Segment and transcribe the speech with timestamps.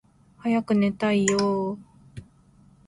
[0.39, 2.21] 早く寝たいよーー